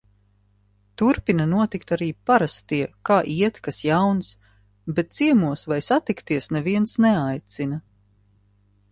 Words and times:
Turpina 1.01 1.45
notikt 1.49 1.91
arī 1.95 2.05
parastie 2.29 2.87
kā 3.09 3.17
iet? 3.33 3.59
Kas 3.67 3.81
jauns?, 3.87 4.31
bet 5.01 5.13
ciemos 5.19 5.65
vai 5.73 5.77
satikties 5.89 6.49
neviens 6.57 6.95
neaicina. 7.05 7.79